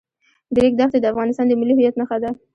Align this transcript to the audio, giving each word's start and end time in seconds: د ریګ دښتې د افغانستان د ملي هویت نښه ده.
د 0.53 0.55
ریګ 0.63 0.73
دښتې 0.79 0.99
د 1.01 1.05
افغانستان 1.13 1.45
د 1.47 1.53
ملي 1.59 1.73
هویت 1.75 1.95
نښه 1.99 2.17
ده. 2.23 2.31